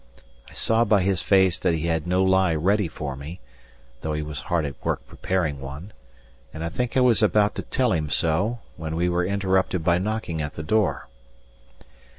[0.49, 3.39] I saw by his face that he had no lie ready for me,
[4.01, 5.93] though he was hard at work preparing one;
[6.51, 9.97] and I think I was about to tell him so, when we were interrupted by
[9.97, 11.07] a knocking at the door.